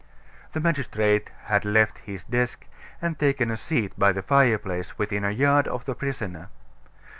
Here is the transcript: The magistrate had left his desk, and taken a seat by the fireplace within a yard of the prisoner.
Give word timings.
The 0.53 0.59
magistrate 0.59 1.29
had 1.43 1.63
left 1.63 1.99
his 1.99 2.23
desk, 2.23 2.65
and 3.03 3.19
taken 3.19 3.51
a 3.51 3.55
seat 3.55 3.93
by 3.99 4.11
the 4.11 4.23
fireplace 4.23 4.97
within 4.97 5.23
a 5.23 5.29
yard 5.29 5.67
of 5.67 5.85
the 5.85 5.93
prisoner. 5.93 6.49